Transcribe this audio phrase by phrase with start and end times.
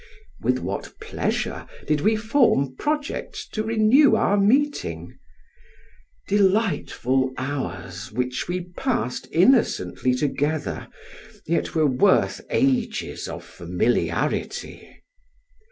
[0.41, 5.19] With what pleasure did we form projects to renew our meeting!
[6.27, 10.87] Delightful hours, which we passed innocently together,
[11.45, 15.03] yet were worth ages of familiarity!